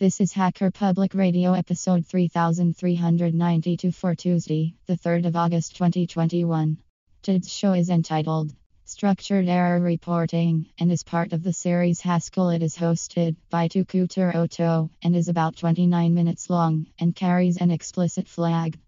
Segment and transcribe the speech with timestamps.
[0.00, 6.78] This is Hacker Public Radio episode 3392 for Tuesday, the 3rd of August 2021.
[7.20, 8.50] Today's show is entitled
[8.86, 12.48] Structured Error Reporting and is part of the series Haskell.
[12.48, 18.26] It is hosted by Tuturto and is about 29 minutes long and carries an explicit
[18.26, 18.78] flag.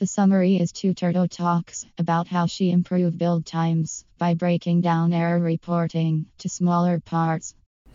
[0.00, 5.38] The summary is Tuturto talks about how she improved build times by breaking down error
[5.38, 7.54] reporting to smaller parts.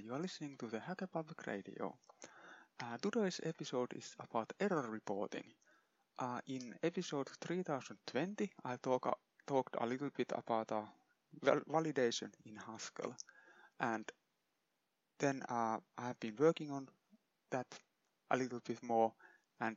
[0.00, 1.94] And you are listening to the Hacker Public Radio.
[2.82, 5.44] Uh, today's episode is about error reporting.
[6.18, 9.12] Uh, in episode 3020, I talk, uh,
[9.46, 10.80] talked a little bit about uh,
[11.42, 13.14] val- validation in Haskell.
[13.78, 14.10] And
[15.18, 16.88] then uh, I have been working on
[17.50, 17.66] that
[18.30, 19.12] a little bit more
[19.60, 19.76] and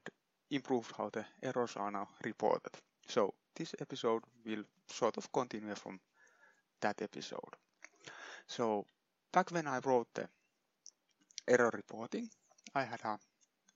[0.51, 2.71] improved how the errors are now reported.
[3.09, 5.99] So this episode will sort of continue from
[6.81, 7.57] that episode.
[8.47, 8.85] So
[9.33, 10.29] back when I wrote the
[11.47, 12.29] error reporting,
[12.75, 13.19] I had a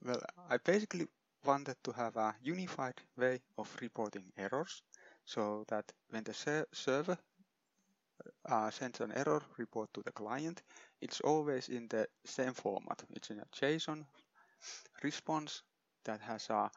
[0.06, 1.08] well, I basically
[1.46, 4.82] wanted to have a unified way of reporting errors
[5.26, 7.18] so that when the ser- server
[8.46, 10.62] uh, sends an error report to the client,
[11.02, 13.04] it's always in the same format.
[13.12, 14.06] It's in a JSON
[15.04, 15.64] response
[16.06, 16.70] that has a,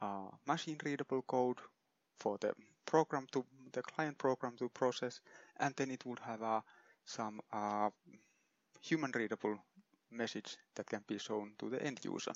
[0.00, 1.58] a machine readable code
[2.18, 2.54] for the
[2.86, 5.20] program to the client program to process,
[5.58, 6.62] and then it would have a
[7.06, 7.88] some uh,
[8.82, 9.56] human readable
[10.10, 12.32] message that can be shown to the end user.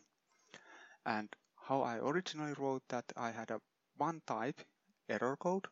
[1.04, 3.60] And how I originally wrote that I had a
[3.97, 4.60] one type
[5.08, 5.66] error code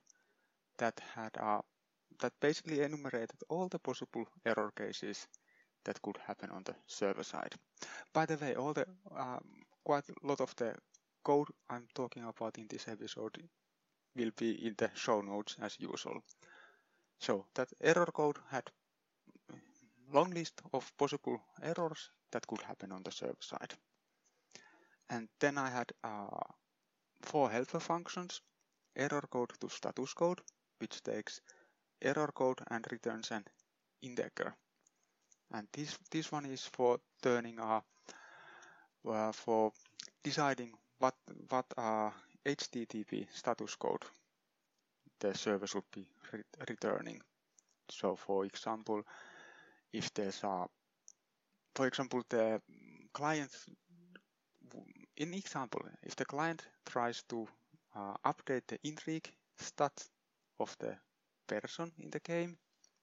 [0.78, 1.60] that had a
[2.20, 5.28] that basically enumerated all the possible error cases
[5.84, 7.54] that could happen on the server side.
[8.12, 8.86] By the way, all the
[9.16, 9.44] um,
[9.84, 10.74] quite a lot of the
[11.22, 13.38] code I'm talking about in this episode
[14.16, 16.22] will be in the show notes as usual.
[17.20, 18.70] So that error code had
[20.12, 23.74] long list of possible errors that could happen on the server side.
[25.10, 26.40] And then I had uh,
[27.22, 28.40] four helper functions,
[28.96, 30.40] error code to status code,
[30.78, 31.40] which takes
[32.02, 33.44] error code and returns an
[34.02, 34.54] integer.
[35.52, 37.82] And this, this one is for turning a,
[39.08, 39.72] uh, for
[40.22, 41.14] deciding what,
[41.48, 42.10] what uh,
[42.44, 44.04] HTTP status code
[45.20, 47.20] the server should be re returning.
[47.90, 49.02] So for example,
[49.92, 50.66] if there's a,
[51.74, 52.60] for example, the
[53.12, 53.50] client,
[55.16, 57.46] in example, if the client tries to
[57.96, 59.92] uh, update the intrigue stat
[60.60, 60.94] of the
[61.46, 62.56] person in the game,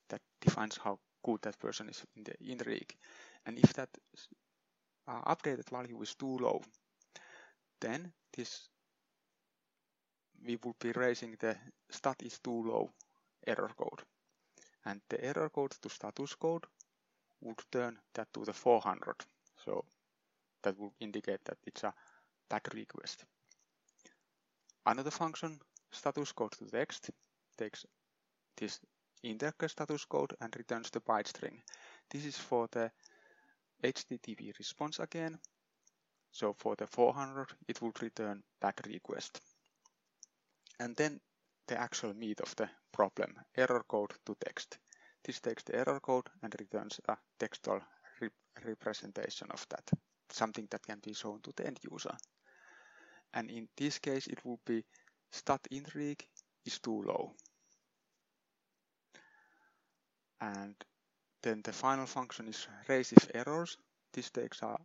[0.09, 2.95] that defines how good that person is in the intrigue.
[3.45, 3.89] And if that
[5.07, 6.61] uh, updated value is too low,
[7.81, 8.69] then this
[10.45, 11.55] we would be raising the
[11.89, 12.91] stat is too low
[13.47, 14.01] error code.
[14.85, 16.65] And the error code to status code
[17.45, 19.15] would turn that to the 400.
[19.63, 19.85] So
[20.63, 21.93] that would indicate that it's a
[22.49, 23.25] bad request.
[24.85, 25.59] Another function,
[25.91, 27.09] status code to text,
[27.57, 27.85] takes
[28.57, 28.79] this
[29.23, 31.61] integer status code and returns the byte string.
[32.09, 32.91] This is for the
[33.83, 35.39] HTTP response again.
[36.31, 39.41] So for the 400, it would return bad request.
[40.79, 41.19] And then
[41.67, 44.77] the actual meat of the problem, error code to text.
[45.25, 47.81] This takes the error code and returns a textual
[48.21, 48.31] rep
[48.63, 49.89] representation of that,
[50.29, 52.15] something that can be shown to the end user.
[53.33, 54.85] And in this case, it would be
[55.31, 56.23] stat intrigue
[56.63, 57.33] is too low.
[60.39, 60.75] And
[61.41, 63.77] then the final function is raise if errors.
[64.13, 64.77] This takes a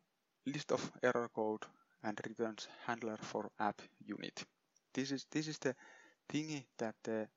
[0.46, 1.66] list of error code
[2.02, 4.44] and returns handler for app unit.
[4.94, 5.74] This is this is the
[6.32, 7.28] thingy that the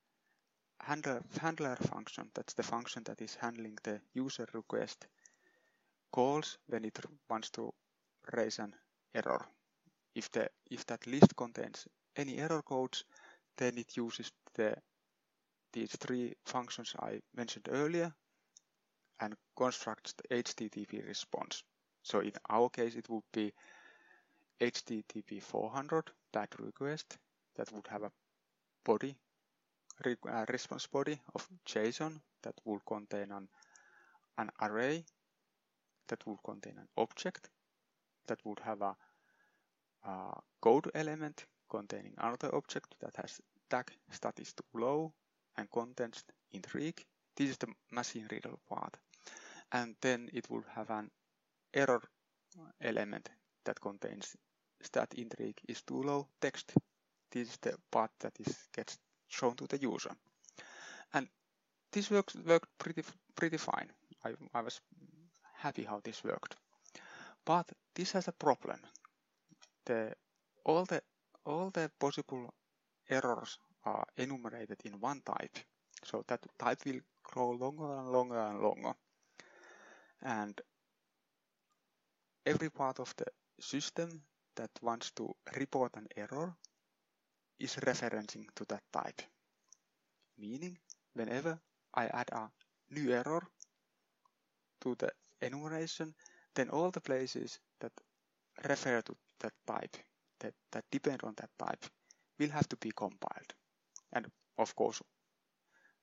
[0.80, 5.08] handler, handler function, that's the function that is handling the user request,
[6.12, 7.00] calls when it
[7.30, 7.74] wants to
[8.34, 8.76] raise an
[9.14, 9.46] error.
[10.16, 13.04] If, the, if that list contains any error codes,
[13.58, 14.76] then it uses the
[15.74, 18.14] these three functions I mentioned earlier
[19.20, 21.64] and constructs the HTTP response.
[22.04, 23.54] So in our case, it would be
[24.62, 27.18] HTTP 400 that request
[27.56, 28.12] that would have a
[28.86, 29.16] body,
[30.06, 33.48] uh, response body of JSON that would contain an,
[34.38, 35.06] an array
[36.08, 37.50] that would contain an object
[38.28, 38.96] that would have a,
[40.06, 45.14] a code element containing another object that has tag status too low
[45.58, 47.06] and contents intrigue.
[47.36, 48.98] This is the machine readable part.
[49.72, 51.10] And then it will have an
[51.74, 52.02] error
[52.82, 53.30] element
[53.66, 54.36] that contains
[54.82, 56.74] stat intrigue is too low text.
[57.32, 59.00] This is the part that is gets
[59.34, 60.12] shown to the user.
[61.14, 61.28] And
[61.92, 63.04] this works worked pretty
[63.36, 63.90] pretty fine.
[64.26, 64.82] I, I was
[65.54, 66.56] happy how this worked.
[67.46, 68.80] But this has a problem.
[69.86, 70.16] The
[70.66, 71.02] all the
[71.46, 72.54] all the possible
[73.10, 75.58] errors are enumerated in one type.
[76.04, 78.94] So that type will grow longer and longer and longer.
[80.22, 80.62] And
[82.46, 83.26] every part of the
[83.60, 84.22] system
[84.56, 86.56] that wants to report an error
[87.60, 89.22] is referencing to that type.
[90.38, 90.78] Meaning,
[91.14, 91.60] whenever
[91.94, 92.50] I add a
[92.90, 93.44] new error
[94.82, 95.12] to the
[95.42, 96.14] enumeration,
[96.56, 97.92] then all the places that
[98.68, 99.98] refer to that type,
[100.40, 101.86] that, that depend on that type,
[102.40, 103.54] will have to be compiled.
[104.14, 104.28] And
[104.58, 105.02] of course,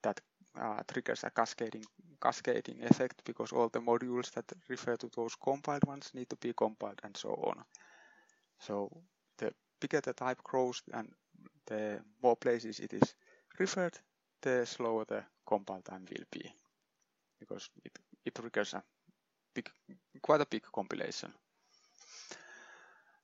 [0.02, 0.20] that
[0.58, 1.84] uh, triggers a cascading
[2.20, 6.52] cascading effect because all the modules that refer to those compiled ones need to be
[6.52, 7.64] compiled and so on.
[8.58, 8.90] So
[9.38, 11.08] the bigger the type grows and
[11.66, 13.14] the more places it is
[13.58, 13.98] referred,
[14.42, 16.52] the slower the compile time will be
[17.38, 18.82] because it, it triggers a
[19.54, 19.70] big,
[20.22, 21.32] quite a big compilation.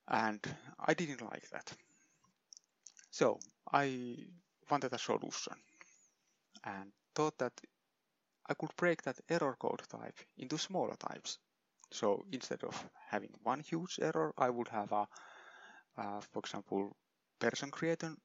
[0.08, 0.40] And
[0.78, 1.72] I didn't like that.
[3.10, 3.38] So
[3.72, 4.16] I
[4.70, 5.54] wanted a solution
[6.64, 7.52] and thought that
[8.48, 11.38] I could break that error code type into smaller types.
[11.92, 15.08] So instead of having one huge error, I would have a,
[15.98, 16.96] uh, for example,
[17.38, 18.16] person creation,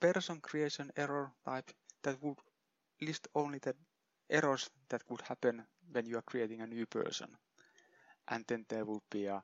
[0.00, 1.70] person creation error type
[2.02, 2.38] that would
[3.00, 3.74] list only the
[4.30, 7.36] errors that would happen when you are creating a new person.
[8.28, 9.42] And then there would be a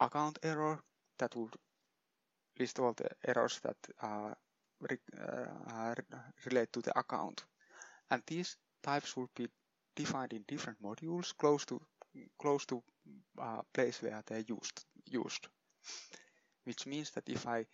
[0.00, 0.80] account error
[1.18, 1.54] that would
[2.58, 4.36] list all the errors that are
[5.18, 5.96] uh,
[6.46, 7.44] relate to the account.
[8.10, 9.48] And these types would be
[9.96, 11.80] defined in different modules close to
[12.38, 12.82] close to
[13.38, 15.48] uh, place where they're used used.
[16.64, 17.66] Which means that if I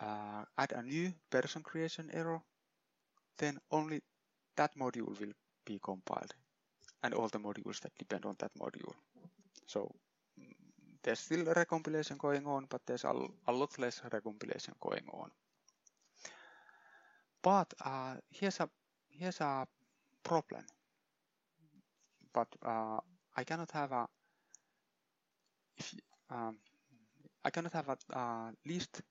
[0.00, 2.40] uh, add a new person creation error,
[3.38, 4.02] then only
[4.56, 5.32] that module will
[5.64, 6.34] be compiled
[7.02, 8.94] and all the modules that depend on that module.
[9.66, 9.94] So
[10.40, 10.54] mm,
[11.02, 13.12] there's still a recompilation going on, but there's a,
[13.48, 15.30] a lot less recompilation going on.
[17.42, 18.68] But uh, here's a
[19.10, 19.66] here's a
[20.22, 20.64] problem.
[22.32, 23.00] But uh,
[23.36, 24.08] I cannot have a
[25.76, 25.94] if
[26.30, 26.58] um,
[27.44, 29.02] I cannot have a uh, list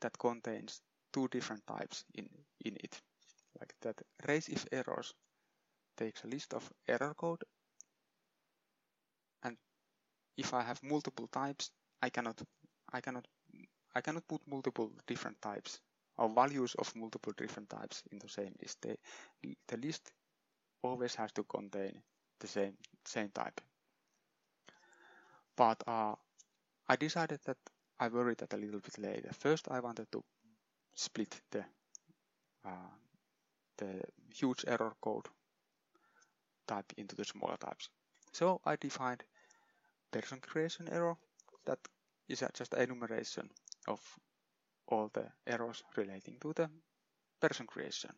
[0.00, 0.80] that contains
[1.12, 2.28] two different types in
[2.64, 3.00] in it.
[3.58, 5.14] Like that raise if errors
[5.96, 7.42] takes a list of error code
[9.42, 9.56] and
[10.36, 11.70] if I have multiple types
[12.02, 12.40] I cannot
[12.92, 13.26] I cannot
[13.94, 15.80] I cannot put multiple different types
[16.16, 18.82] or values of multiple different types in the same list.
[18.82, 18.96] The,
[19.68, 20.12] the list
[20.82, 22.02] always has to contain
[22.40, 23.60] the same same type.
[25.56, 26.14] But uh,
[26.88, 27.58] I decided that
[28.02, 29.30] I worried that a little bit later.
[29.32, 30.24] First, I wanted to
[30.94, 31.64] split the
[32.64, 32.94] uh,
[33.76, 34.02] the
[34.34, 35.26] huge error code
[36.66, 37.90] type into the smaller types.
[38.32, 39.22] So I defined
[40.10, 41.16] person creation error
[41.66, 41.78] that
[42.28, 43.50] is just an enumeration
[43.86, 44.00] of
[44.86, 46.70] all the errors relating to the
[47.40, 48.12] person creation.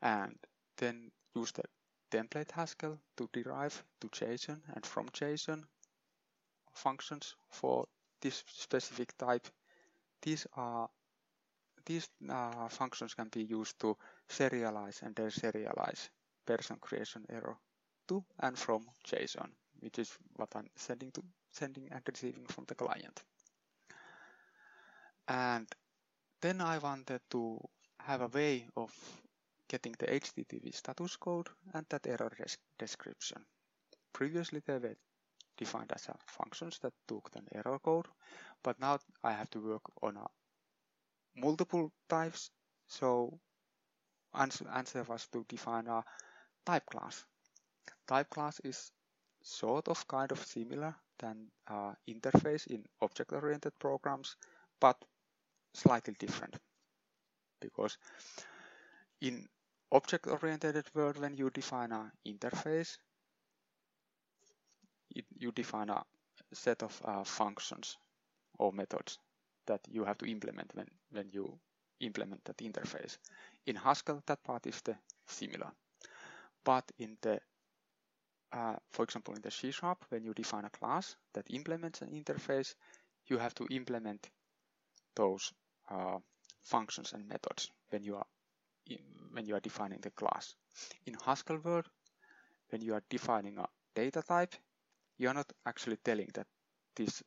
[0.00, 0.38] And
[0.78, 1.64] then use the
[2.10, 5.64] template Haskell to derive to JSON and from JSON
[6.74, 7.86] functions for
[8.24, 9.46] this specific type.
[10.22, 10.88] These are
[11.86, 13.96] these uh, functions can be used to
[14.28, 16.08] serialize and deserialize
[16.46, 17.56] person creation error
[18.08, 19.50] to and from JSON,
[19.80, 23.22] which is what I'm sending to sending and receiving from the client.
[25.28, 25.68] And
[26.40, 27.60] then I wanted to
[28.00, 28.92] have a way of
[29.68, 32.32] getting the HTTP status code and that error
[32.78, 33.44] description.
[34.12, 34.96] Previously they were
[35.56, 38.06] defined as functions that took an error code,
[38.62, 40.26] but now I have to work on a
[41.40, 42.50] multiple types.
[42.88, 43.38] So
[44.34, 46.02] answer, answer was to define a
[46.64, 47.24] type class.
[48.06, 48.92] Type class is
[49.42, 54.36] sort of kind of similar than uh, interface in object-oriented programs,
[54.80, 54.96] but
[55.74, 56.56] slightly different
[57.60, 57.96] because
[59.20, 59.46] in
[59.92, 62.98] object-oriented world, when you define an interface,
[65.14, 66.02] it, you define a
[66.52, 67.96] set of uh, functions
[68.58, 69.18] or methods
[69.66, 71.58] that you have to implement when, when you
[72.00, 73.18] implement that interface.
[73.66, 75.70] In Haskell, that part is the similar.
[76.64, 77.40] But in the,
[78.52, 82.08] uh, for example, in the C Sharp, when you define a class that implements an
[82.10, 82.74] interface,
[83.26, 84.28] you have to implement
[85.16, 85.52] those
[85.90, 86.18] uh,
[86.62, 88.26] functions and methods when you are
[88.86, 88.98] in,
[89.32, 90.54] when you are defining the class.
[91.06, 91.86] In Haskell world,
[92.70, 94.54] when you are defining a data type,
[95.18, 96.46] you are not actually telling that
[96.96, 97.22] this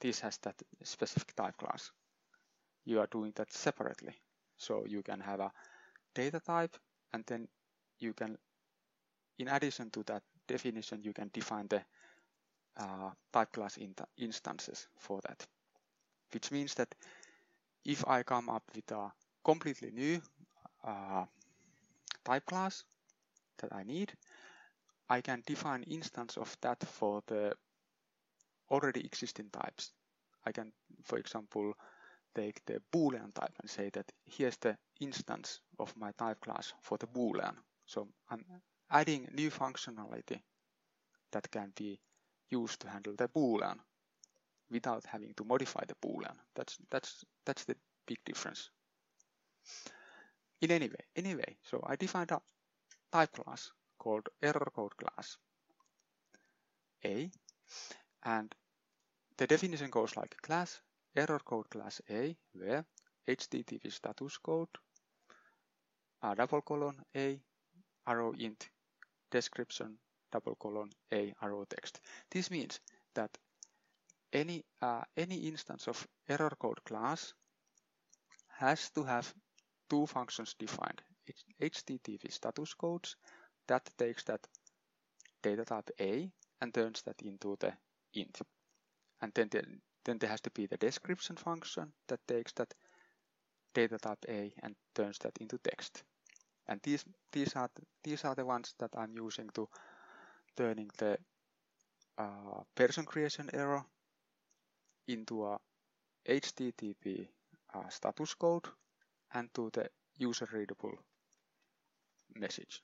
[0.00, 0.54] this has that
[0.84, 1.90] specific type class.
[2.84, 4.14] You are doing that separately.
[4.56, 5.52] So you can have a
[6.14, 6.76] data type
[7.12, 7.48] and then
[7.98, 8.36] you can,
[9.38, 11.82] in addition to that definition, you can define the
[12.76, 15.46] uh, type class in instances for that.
[16.32, 16.94] Which means that
[17.84, 19.12] if I come up with a
[19.44, 20.20] completely new
[20.84, 21.24] uh,
[22.24, 22.84] type class
[23.58, 24.12] that I need,
[25.10, 27.52] I can define instance of that for the
[28.70, 29.92] already existing types.
[30.46, 31.74] I can, for example,
[32.34, 36.96] take the boolean type and say that here's the instance of my type class for
[36.96, 37.56] the boolean.
[37.86, 38.44] So I'm
[38.88, 40.40] adding new functionality
[41.32, 42.00] that can be
[42.48, 43.78] used to handle the boolean
[44.70, 46.36] without having to modify the boolean.
[46.54, 47.76] That's that's that's the
[48.06, 48.70] big difference.
[50.60, 52.40] In any way, anyway, so I defined a
[53.10, 53.72] type class
[54.04, 55.36] called error code class
[57.04, 57.30] A
[58.24, 58.54] and
[59.38, 60.80] the definition goes like class
[61.16, 62.84] error code class A where
[63.28, 64.68] HTTP status code
[66.22, 67.40] a double colon A
[68.06, 68.68] arrow int
[69.30, 69.98] description
[70.32, 72.00] double colon A arrow text.
[72.30, 72.80] This means
[73.14, 73.30] that
[74.32, 77.34] any uh, any instance of error code class
[78.58, 79.34] has to have
[79.88, 81.02] two functions defined.
[81.62, 83.16] HTTP status codes
[83.70, 84.46] that takes that
[85.42, 87.72] data type A and turns that into the
[88.14, 88.40] int.
[89.22, 89.62] And then, the,
[90.04, 92.74] then there has to be the description function that takes that
[93.72, 96.02] data type A and turns that into text.
[96.66, 99.68] And these these are the, these are the ones that I'm using to
[100.56, 101.18] turning the
[102.18, 103.84] uh, person creation error
[105.06, 105.58] into a
[106.28, 107.28] HTTP
[107.74, 108.66] uh, status code
[109.32, 110.94] and to the user readable
[112.34, 112.82] message.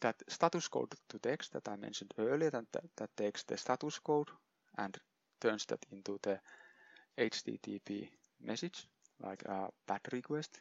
[0.00, 4.28] That status code to text that I mentioned earlier, that, that, takes the status code
[4.76, 4.96] and
[5.40, 6.38] turns that into the
[7.18, 8.08] HTTP
[8.40, 8.86] message,
[9.20, 10.60] like a bad request,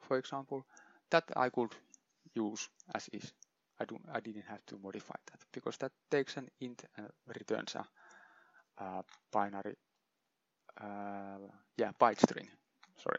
[0.00, 0.64] for example,
[1.10, 1.74] that I could
[2.34, 3.32] use as is.
[3.78, 7.74] I, do, I didn't have to modify that because that takes an int and returns
[7.74, 7.84] a,
[8.82, 9.76] a binary,
[10.80, 11.38] uh,
[11.76, 12.48] yeah, byte string.
[13.02, 13.18] Sorry.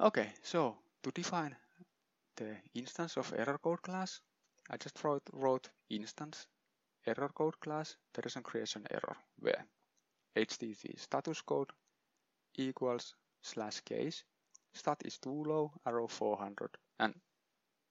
[0.00, 1.56] Okay, so to define
[2.36, 4.20] the instance of error code class,
[4.70, 6.46] I just wrote, wrote instance
[7.06, 9.66] error code class There is person creation error where
[10.36, 11.70] http status code
[12.54, 14.24] equals slash case.
[14.74, 16.70] Stat is too low arrow 400
[17.00, 17.14] and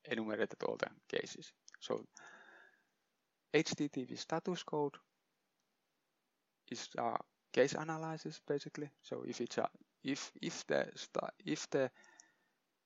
[0.06, 1.52] enumerated all the cases.
[1.80, 2.06] So
[3.54, 4.96] http status code
[6.72, 7.18] is a
[7.54, 8.90] case analysis basically.
[9.02, 9.70] So if it's a
[10.04, 10.88] if if the
[11.46, 11.92] if the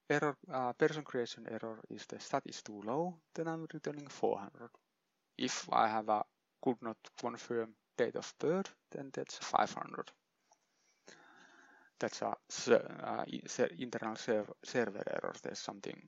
[0.09, 4.69] error uh, person creation error is the stat is too low then i'm returning 400
[5.37, 6.23] if I have a
[6.61, 10.11] could not confirm date of birth, then that's 500.
[11.99, 12.35] That's a
[12.71, 13.25] uh,
[13.77, 15.33] internal server error.
[15.43, 16.01] There's something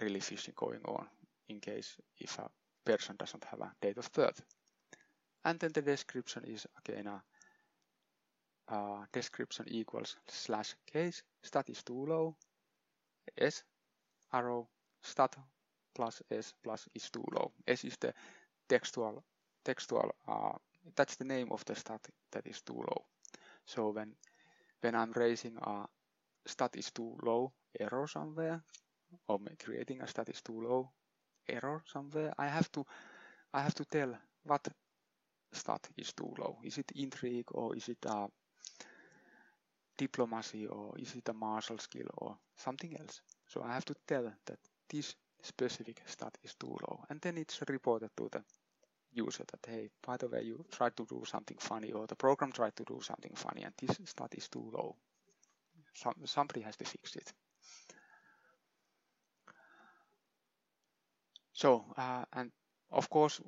[0.00, 1.06] really fishy going on
[1.48, 2.48] in case if a
[2.84, 4.40] person doesn't have a date of birth.
[5.44, 7.22] And then the description is again a
[8.68, 12.36] uh, description equals slash case stat is too low
[13.38, 13.64] s
[14.32, 14.68] arrow
[15.02, 15.36] stat
[15.94, 17.52] plus s plus is too low.
[17.66, 18.12] S is the
[18.68, 19.24] textual
[19.64, 20.52] textual uh,
[20.96, 22.00] that's the name of the stat
[22.32, 23.04] that is too low
[23.66, 24.14] so when
[24.80, 25.86] when i'm raising a
[26.46, 28.62] stat is too low error somewhere
[29.28, 30.90] or creating a stat is too low
[31.48, 32.84] error somewhere i have to
[33.54, 34.14] i have to tell
[34.44, 34.66] what
[35.52, 38.28] stat is too low is it intrigue or is it a
[39.96, 44.24] diplomacy or is it a martial skill or something else so i have to tell
[44.46, 44.58] that
[44.88, 47.04] this specific stat is too low.
[47.10, 48.42] And then it's reported to the
[49.12, 52.50] user that, hey, by the way, you tried to do something funny or the program
[52.50, 54.96] tried to do something funny and this stat is too low.
[55.94, 57.32] Some, somebody has to fix it.
[61.52, 62.50] So, uh, and
[62.90, 63.40] of course,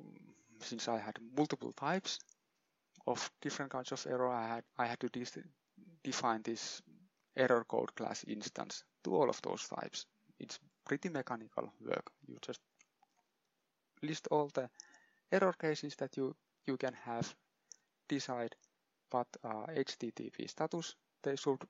[0.61, 2.19] since I had multiple types
[3.05, 5.09] of different kinds of error, I had, I had to
[6.03, 6.81] define this
[7.35, 10.05] error code class instance to all of those types.
[10.39, 12.11] It's pretty mechanical work.
[12.27, 12.59] You just
[14.01, 14.69] list all the
[15.31, 16.35] error cases that you,
[16.65, 17.33] you can have,
[18.07, 18.55] decide
[19.11, 21.61] what uh, HTTP status they should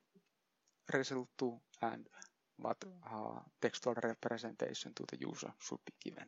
[0.92, 2.06] result to, and
[2.56, 2.76] what
[3.12, 6.24] uh, textual representation to the user should be given.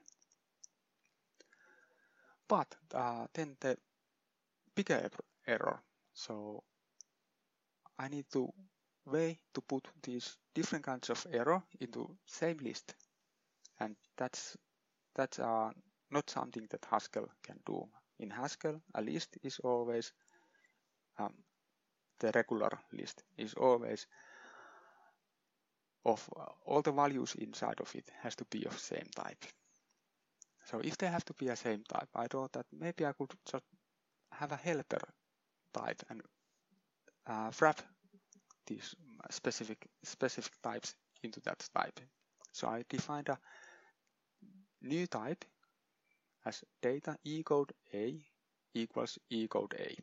[2.49, 3.77] But uh, then the
[4.75, 5.11] bigger
[5.47, 5.81] error.
[6.13, 6.63] So
[8.01, 8.51] I need to
[9.05, 12.95] way to put these different kinds of error into same list.
[13.79, 14.57] And that's
[15.15, 15.71] that's uh,
[16.11, 17.87] not something that Haskell can do.
[18.19, 20.13] In Haskell, a list is always
[21.19, 21.35] um,
[22.21, 24.07] the regular list is always
[26.07, 29.45] of uh, all the values inside of it has to be of same type.
[30.65, 33.33] So if they have to be a same type, I thought that maybe I could
[33.51, 33.65] just
[34.33, 35.03] have a helper
[35.75, 36.23] type and
[37.27, 37.81] uh, wrap
[38.67, 38.95] these
[39.31, 42.01] specific specific types into that type.
[42.53, 43.39] So I defined a
[44.83, 45.45] new type
[46.45, 48.19] as data eCode A
[48.75, 49.97] equals eCode A.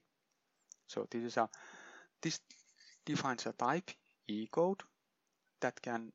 [0.87, 1.49] So this is a
[2.21, 2.39] this
[3.05, 3.91] defines a type
[4.29, 4.81] eCode
[5.61, 6.11] that can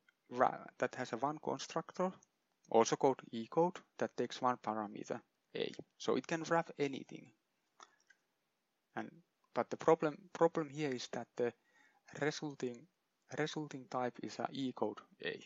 [0.79, 2.11] that has a one constructor,
[2.71, 5.19] also called eCode, that takes one parameter
[5.55, 5.71] a.
[5.97, 7.27] So it can wrap anything.
[8.95, 9.11] And
[9.53, 11.53] but the problem problem here is that the
[12.21, 12.87] resulting
[13.37, 15.39] resulting type is a code a.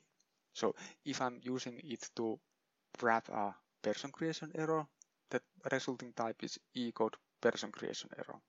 [0.53, 2.39] So if I'm using it to
[3.01, 4.85] wrap a person creation error,
[5.29, 8.39] the resulting type is E code person creation error.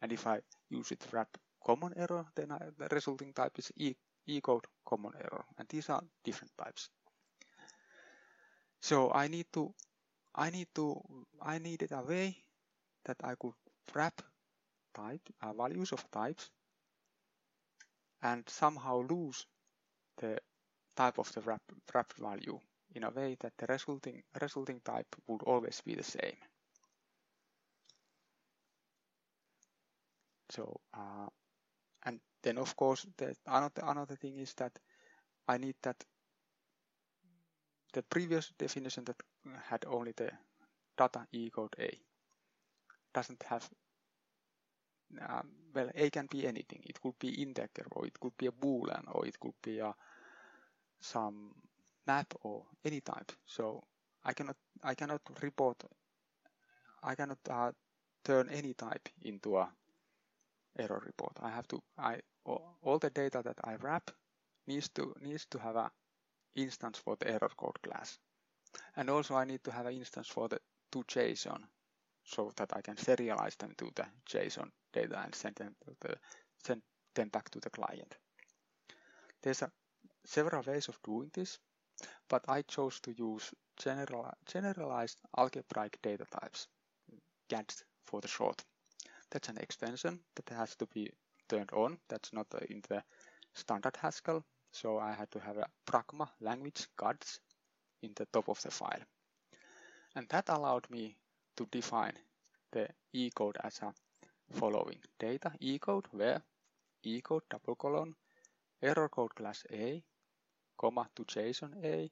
[0.00, 1.28] And if I use it to wrap
[1.64, 5.44] common error, then I, the resulting type is e code common error.
[5.58, 6.90] And these are different types.
[8.80, 9.72] So I need to,
[10.34, 11.00] I need to,
[11.40, 12.36] I needed a way
[13.04, 13.54] that I could
[13.94, 14.20] wrap
[14.94, 16.50] type, uh, values of types
[18.22, 19.46] and somehow lose
[20.18, 20.38] the
[20.96, 21.62] type of the wrap,
[21.94, 22.58] wrapped value
[22.94, 26.36] in a way that the resulting, resulting type would always be the same.
[30.50, 31.28] So, uh,
[32.04, 34.78] and then of course, the another, another thing is that
[35.48, 36.04] I need that
[37.94, 39.16] the previous definition that
[39.64, 40.30] had only the
[40.96, 41.98] data eCode A
[43.14, 43.68] doesn't have
[45.74, 46.82] well A can be anything.
[46.84, 49.94] It could be integer or it could be a boolean or it could be a
[51.00, 51.54] some
[52.06, 53.32] map or any type.
[53.46, 53.82] So
[54.24, 55.82] I cannot I cannot report
[57.02, 57.72] I cannot uh,
[58.24, 59.68] turn any type into a
[60.78, 61.36] error report.
[61.40, 64.10] I have to I all the data that I wrap
[64.66, 65.90] needs to needs to have a
[66.54, 68.18] instance for the error code class.
[68.96, 70.60] And also I need to have an instance for the
[70.92, 71.62] to JSON
[72.24, 76.16] so that I can serialize them to the JSON data and send them the,
[76.64, 76.82] send
[77.14, 78.16] them back to the client.
[79.42, 79.70] There's a,
[80.24, 81.58] several ways of doing this,
[82.28, 86.68] but I chose to use general, generalized algebraic data types,
[87.48, 88.64] GADTs for the short.
[89.30, 91.10] That's an extension that has to be
[91.48, 91.98] turned on.
[92.08, 93.02] That's not in the
[93.54, 97.40] standard Haskell, so I had to have a Pragma language GADTs
[98.02, 99.02] in the top of the file.
[100.14, 101.16] And that allowed me
[101.56, 102.14] to define
[102.70, 103.92] the E code as a
[104.52, 106.42] following data e-code where
[107.02, 108.14] e-code double colon
[108.82, 110.02] error code class A
[110.76, 112.10] comma to JSON A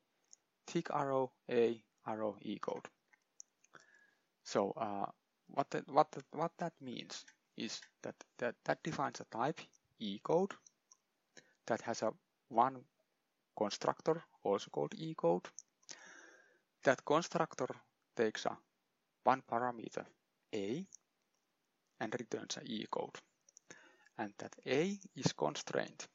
[0.67, 2.87] tick arrow A arrow eCode.
[4.45, 5.07] So uh,
[5.49, 7.25] what the, what the, what that means
[7.57, 9.61] is that, that that defines a type
[9.99, 10.55] e-code
[11.67, 12.13] that has a
[12.49, 12.79] one
[13.57, 15.47] constructor, also called e-code.
[16.85, 17.69] That constructor
[18.17, 18.57] takes a
[19.25, 20.05] one parameter
[20.55, 20.87] a
[22.01, 23.17] and returns a code.
[24.19, 26.07] And that a is constrained.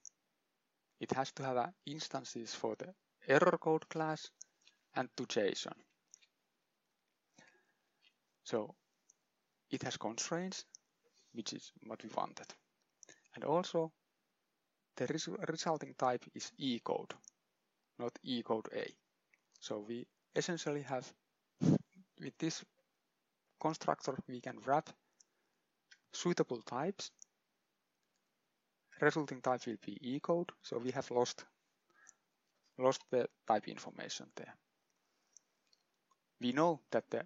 [0.99, 2.93] It has to have instances for the
[3.27, 4.29] error code class
[4.95, 5.73] and to JSON.
[8.43, 8.75] So
[9.71, 10.65] it has constraints,
[11.33, 12.47] which is what we wanted.
[13.33, 13.91] And also
[14.95, 17.13] the res resulting type is E code,
[17.99, 18.89] not eCode A.
[19.59, 21.11] So we essentially have,
[21.61, 22.63] with this
[23.59, 24.89] constructor, we can wrap
[26.15, 27.11] suitable types.
[29.01, 31.43] Resulting type will be E-code, so we have lost,
[32.77, 34.55] lost the type information there.
[36.39, 37.25] We know that the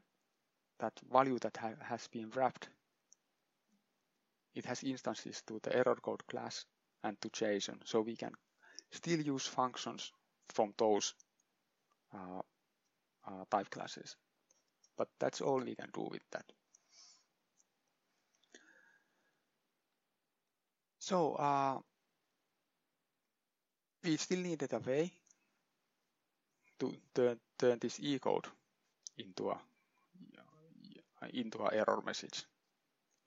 [0.79, 2.69] that value that ha has been wrapped,
[4.55, 6.65] it has instances to the error code class
[7.03, 7.79] and to JSON.
[7.85, 8.31] So we can
[8.91, 10.11] still use functions
[10.53, 11.13] from those
[12.13, 12.41] uh,
[13.27, 14.15] uh, type classes.
[14.97, 16.45] But that's all we can do with that.
[21.09, 21.79] So uh,
[24.03, 25.11] we still needed a way
[26.79, 28.45] to turn, turn this e code
[29.17, 29.57] into a
[31.33, 32.45] into a error message.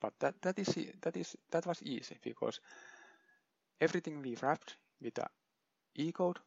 [0.00, 2.60] But that that is that is that was easy because
[3.80, 5.26] everything we wrapped with a
[5.96, 6.38] e code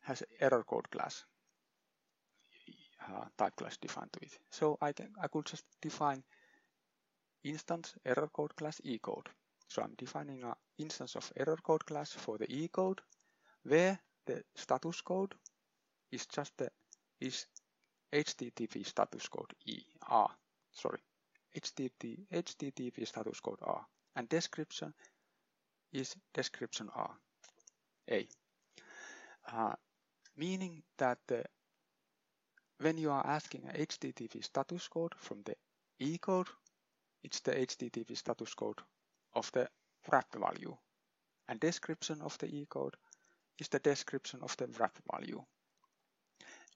[0.00, 1.24] has error code class
[3.08, 4.38] uh, type class defined to it.
[4.50, 6.22] So I can I could just define
[7.44, 9.30] instance error code class e code.
[9.72, 13.00] So I'm defining an instance of error code class for the e code
[13.62, 15.34] where the status code
[16.10, 16.68] is just the
[17.20, 17.46] is
[18.12, 19.78] HTTP status code E
[20.10, 20.28] R.
[20.72, 20.98] Sorry
[21.56, 23.86] HTTP HTTP status code R.
[24.14, 24.92] And description
[25.90, 27.16] is description R
[28.10, 28.28] A.
[29.50, 29.72] Uh,
[30.36, 31.36] meaning that uh,
[32.78, 35.54] when you are asking a HTTP status code from the
[35.98, 36.48] E code
[37.24, 38.82] it's the HTTP status code
[39.34, 39.68] of the
[40.10, 40.76] wrapped value
[41.48, 42.96] and description of the E code
[43.58, 45.42] is the description of the wrap value.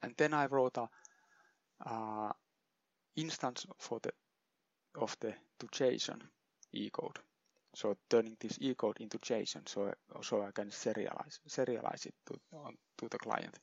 [0.03, 0.89] And then I wrote a
[1.85, 2.33] uh,
[3.17, 4.13] instance for the
[5.01, 6.21] of the to JSON
[6.73, 7.19] E code.
[7.75, 9.93] So turning this E code into JSON, so
[10.23, 13.59] so I can serialize serialize it to on, to the client.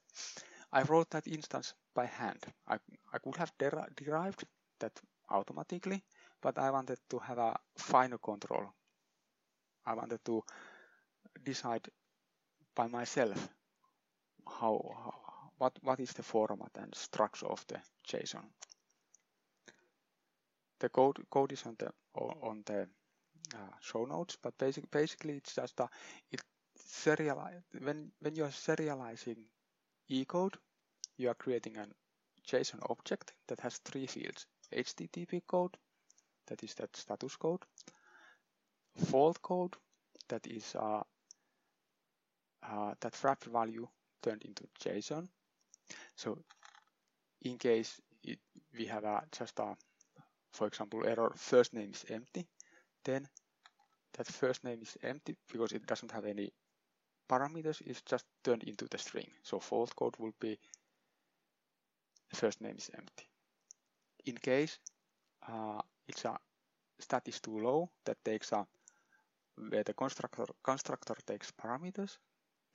[0.72, 2.44] I wrote that instance by hand.
[2.68, 2.78] I
[3.14, 4.44] I could have der derived
[4.80, 6.04] that automatically,
[6.42, 8.74] but I wanted to have a finer control.
[9.86, 10.44] I wanted to
[11.44, 11.88] decide
[12.76, 13.50] by myself
[14.48, 15.14] how, how
[15.58, 18.46] what what is the format and structure of the JSON.
[20.80, 22.88] The code code is on the on the
[23.54, 25.90] uh, show notes, but basic, basically it's just a
[26.32, 26.42] it
[26.78, 29.46] serialize when when you are serializing
[30.10, 30.58] e code,
[31.18, 31.88] you are creating a
[32.48, 35.78] JSON object that has three fields: HTTP code,
[36.48, 37.62] that is that status code,
[38.96, 39.76] fault code,
[40.30, 41.02] that is uh,
[42.70, 43.88] uh, that wrapped value
[44.22, 45.28] turned into JSON.
[46.16, 46.40] So
[47.42, 48.40] in case it,
[48.78, 49.76] we have a, just a,
[50.52, 52.48] for example, error first name is empty,
[53.04, 53.28] then
[54.18, 56.54] that first name is empty because it doesn't have any
[57.30, 59.28] parameters, it's just turned into the string.
[59.44, 60.60] So fault code will be
[62.34, 63.28] first name is empty.
[64.26, 64.80] In case
[65.48, 66.38] uh, it's a
[67.00, 68.66] stat is too low, that takes a
[69.56, 72.18] where the constructor constructor takes parameters,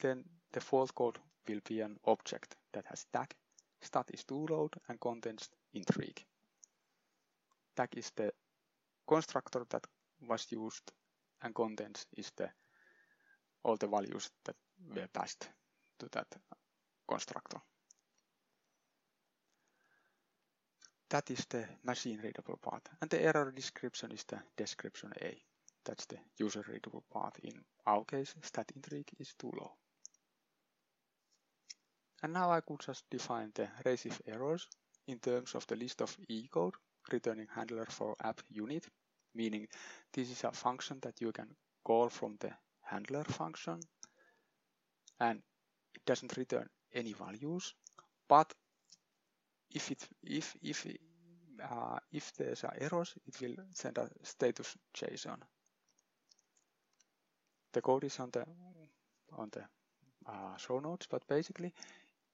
[0.01, 3.35] then the fault code will be an object that has tag
[3.81, 6.25] stat is too low and contains intrigue.
[7.77, 8.33] Tag is the
[9.07, 9.87] constructor that
[10.29, 10.93] was used
[11.43, 12.51] and contents is the
[13.65, 14.57] all the values that
[14.95, 15.49] were passed
[15.99, 16.27] to that
[17.09, 17.61] constructor.
[21.11, 25.48] That is the machine readable part and the error description is the description A.
[25.89, 27.39] That's the user readable part.
[27.43, 29.73] In our case, stat intrigue is too low.
[32.23, 34.69] And now I could just define the receive errors
[35.07, 36.75] in terms of the list of E code
[37.11, 38.87] returning handler for app unit,
[39.35, 39.67] meaning
[40.13, 42.51] this is a function that you can call from the
[42.83, 43.81] handler function
[45.21, 45.41] and
[45.95, 47.75] it doesn't return any values,
[48.29, 48.53] but
[49.71, 50.87] if it if if
[51.63, 55.41] uh, if there's errors, it will send a status JSON.
[57.79, 58.45] The code is on the
[59.37, 59.63] on the
[60.27, 61.73] uh, show notes, but basically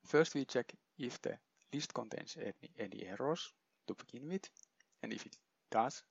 [0.05, 1.39] First we check if the
[1.71, 3.53] list contains any, any errors
[3.87, 4.49] to begin with
[5.03, 5.37] and if it
[5.71, 6.03] does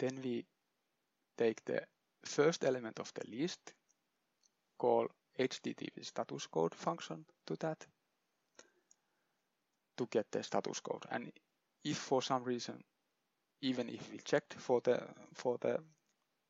[0.00, 0.44] then we
[1.38, 1.82] take the
[2.24, 3.72] first element of the list
[4.78, 5.06] call
[5.38, 7.86] HTTP status code function to that
[9.96, 11.04] to get the status code.
[11.10, 11.30] And
[11.84, 12.82] if for some reason
[13.60, 15.02] even if we checked for the
[15.34, 15.78] for the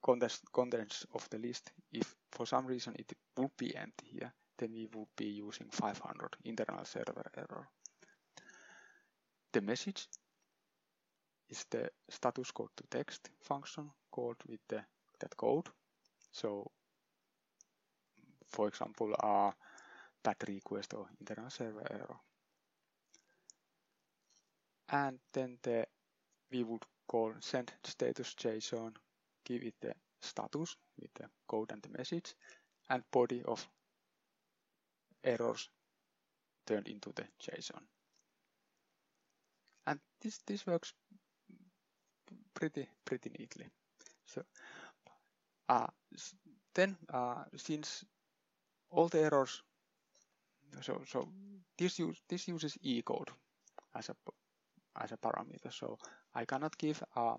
[0.06, 4.72] contents, contents of the list if for some reason it would be empty here then
[4.72, 7.68] we would be using 500 internal server error.
[9.52, 10.06] The message
[11.48, 14.82] is the status code to text function called with the,
[15.20, 15.68] that code.
[16.32, 16.70] So
[18.48, 19.52] for example, a
[20.22, 22.16] bad request or internal server error.
[24.88, 25.86] And then the
[26.50, 28.92] we would call send status JSON,
[29.46, 32.34] give it the status with the code and the message,
[32.90, 33.66] and body of
[35.24, 35.68] errors
[36.66, 37.80] turned into the JSON.
[39.86, 40.92] And this, this works
[42.54, 43.66] pretty, pretty neatly.
[44.26, 44.42] So
[45.68, 45.86] uh,
[46.74, 48.04] then uh, since
[48.90, 49.62] all the errors,
[50.80, 51.28] so, so
[51.78, 53.30] this, use, this uses E code
[53.94, 54.14] as a,
[55.00, 55.72] as a parameter.
[55.72, 55.98] So
[56.34, 57.34] I cannot give a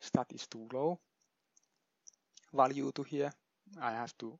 [0.00, 1.00] stat is too low
[2.52, 3.32] value to here.
[3.80, 4.38] I have to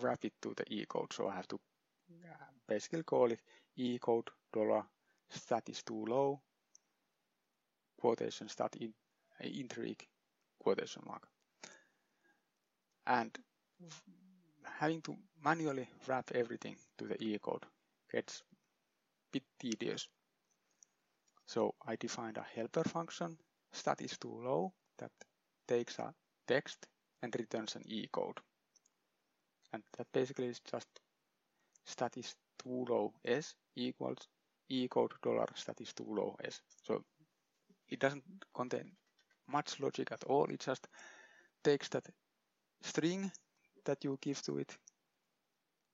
[0.00, 1.12] wrap it to the E code.
[1.12, 1.58] So I have to
[2.10, 3.40] uh, basically call it
[3.76, 4.84] e code dollar
[5.30, 6.40] stat is too low
[8.00, 8.92] quotation stat in
[9.42, 10.06] uh, intrigue
[10.58, 11.28] quotation mark
[13.06, 13.38] and
[14.80, 17.66] having to manually wrap everything to the e code
[18.12, 18.44] gets a
[19.32, 20.08] bit tedious
[21.46, 23.38] so I defined a helper function
[23.72, 25.12] stat is too low that
[25.66, 26.14] takes a
[26.46, 26.86] text
[27.24, 28.40] and returns an e code
[29.72, 30.88] and that basically is just
[31.84, 34.28] stat is too low s equals
[34.68, 36.60] e code dollar stat is too low s.
[36.82, 37.02] So
[37.88, 38.92] it doesn't contain
[39.46, 40.46] much logic at all.
[40.50, 40.88] It just
[41.62, 42.06] takes that
[42.82, 43.30] string
[43.84, 44.78] that you give to it,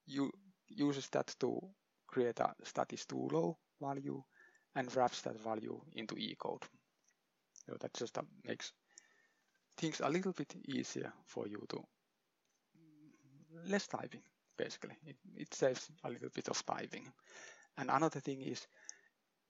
[0.06, 0.30] you
[0.68, 1.60] uses that to
[2.06, 4.22] create a stat is too low value
[4.76, 6.62] and wraps that value into E code.
[7.66, 8.72] So that just makes
[9.76, 11.82] things a little bit easier for you to
[13.66, 14.22] less typing
[14.60, 14.96] basically.
[15.06, 17.10] It, it saves a little bit of typing.
[17.78, 18.66] And another thing is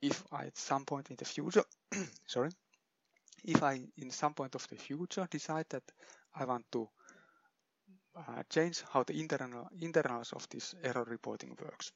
[0.00, 1.64] if I at some point in the future,
[2.26, 2.50] sorry,
[3.44, 5.82] if I in some point of the future decide that
[6.34, 6.88] I want to
[8.16, 11.92] uh, change how the internal internals of this error reporting works.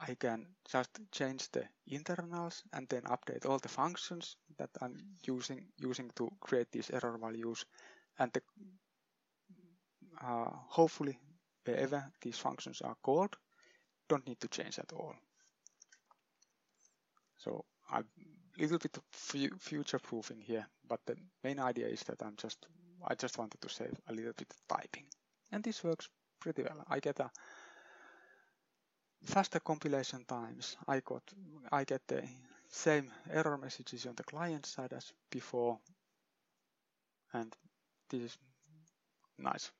[0.00, 5.66] I can just change the internals and then update all the functions that I'm using
[5.76, 7.66] using to create these error values
[8.18, 8.42] and the
[10.22, 11.18] uh, hopefully
[11.64, 13.36] wherever these functions are called
[14.08, 15.14] don't need to change at all.
[17.36, 18.02] So a
[18.58, 22.66] little bit of future proofing here, but the main idea is that I'm just
[23.06, 25.06] I just wanted to save a little bit of typing.
[25.52, 26.08] And this works
[26.38, 26.84] pretty well.
[26.88, 27.30] I get a
[29.24, 30.76] faster compilation times.
[30.88, 31.22] I got
[31.72, 32.22] I get the
[32.68, 35.78] same error messages on the client side as before.
[37.32, 37.54] And
[38.10, 38.38] this is
[39.38, 39.70] nice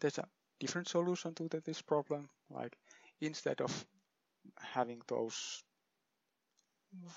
[0.00, 0.28] there's a
[0.60, 2.28] different solution to this problem.
[2.50, 2.76] Like
[3.20, 3.86] instead of
[4.60, 5.62] having those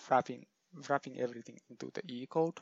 [0.10, 0.46] wrapping
[0.88, 2.60] wrapping everything into the E code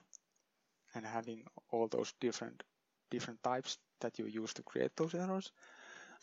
[0.96, 2.64] and having all those different
[3.12, 5.52] different types that you use to create those errors,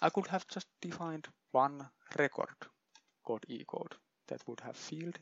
[0.00, 2.54] I could have just defined one record
[3.24, 3.94] called E code
[4.28, 5.18] that would have field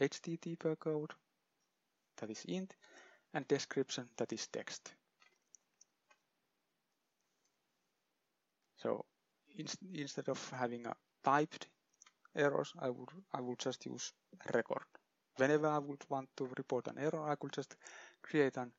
[0.00, 1.12] HTTP code
[2.18, 2.74] that is int
[3.32, 4.94] and description that is text.
[8.76, 9.04] So
[9.56, 11.68] in, instead of having a typed
[12.34, 14.12] errors, I would I would just use
[14.52, 14.84] record.
[15.36, 17.76] Whenever I would want to report an error, I could just
[18.22, 18.72] create an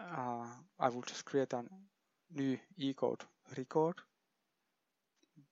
[0.00, 0.46] uh,
[0.78, 1.64] I would just create a
[2.34, 3.22] new e-code
[3.56, 3.96] record,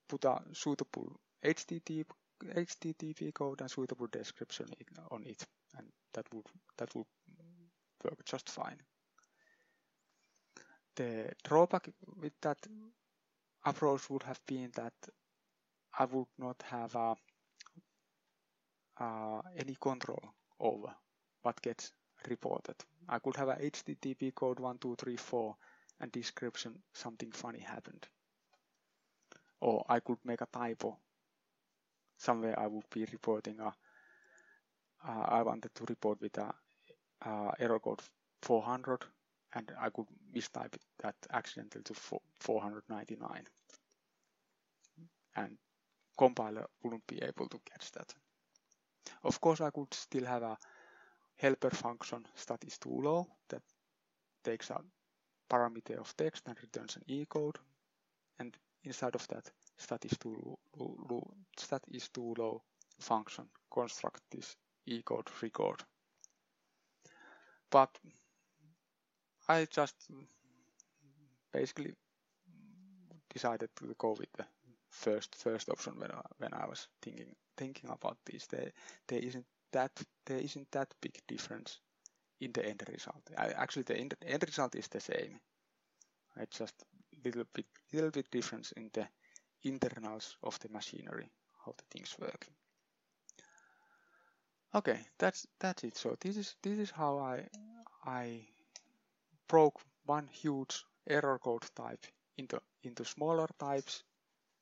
[0.07, 2.05] put a suitable HTTP
[2.43, 4.67] HTTP code and suitable description
[5.11, 5.45] on it,
[5.77, 6.45] and that would
[6.77, 7.05] that would
[8.03, 8.79] work just fine.
[10.95, 11.89] The drawback
[12.21, 12.57] with that
[13.65, 14.93] approach would have been that
[15.97, 17.15] I would not have uh,
[18.99, 20.21] uh, any control
[20.59, 20.93] over
[21.41, 21.91] what gets
[22.29, 22.75] reported.
[23.07, 25.55] I could have a HTTP code 1234
[25.99, 28.07] and description something funny happened.
[29.61, 30.97] Or I could make a typo.
[32.17, 33.67] Somewhere I would be reporting a,
[35.07, 36.53] uh, I wanted to report with a
[37.25, 38.01] uh, error code
[38.41, 39.05] 400
[39.55, 41.93] and I could mistype that accidentally to
[42.39, 43.43] 499
[45.35, 45.57] and
[46.17, 48.13] compiler wouldn't be able to catch that.
[49.23, 50.57] Of course I could still have a
[51.35, 53.61] helper function status too low that
[54.43, 54.79] takes a
[55.49, 57.57] parameter of text and returns an e code
[58.39, 62.61] and inside of that stat is too low, stat is too low
[62.99, 65.83] function construct this e code record
[67.69, 67.89] but
[69.47, 69.95] I just
[71.51, 71.93] basically
[73.33, 74.45] decided to go with the
[74.89, 78.47] first first option when I, when I was thinking thinking about this.
[78.47, 78.71] There
[79.07, 79.91] there isn't that
[80.25, 81.79] there isn't that big difference
[82.43, 83.21] in the end result.
[83.37, 84.13] Actually, the end,
[84.45, 85.39] result is the same.
[86.37, 86.75] It's just
[87.13, 89.07] a little bit little bit difference in the
[89.63, 91.29] internals of the machinery,
[91.65, 92.47] how the things work.
[94.75, 95.97] Okay, that's that's it.
[95.97, 97.47] So this is this is how I
[98.05, 98.47] I
[99.47, 102.05] broke one huge error code type
[102.37, 104.03] into, into smaller types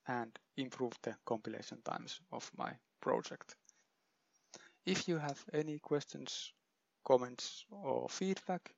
[0.08, 3.56] and improved the compilation times of my project.
[4.86, 6.52] If you have any questions,
[7.04, 8.72] comments or feedback,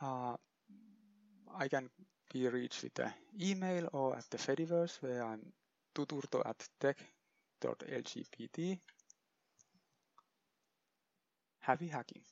[0.00, 0.36] uh,
[1.56, 1.88] I can
[2.32, 5.52] be reached with the email or at the Fediverse where I'm
[5.94, 7.78] tuturto at tech.lgbt.
[11.60, 12.22] Happy hacking!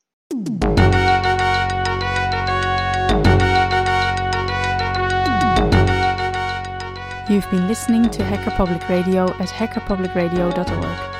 [7.30, 11.19] You've been listening to Hacker Public Radio at hackerpublicradio.org.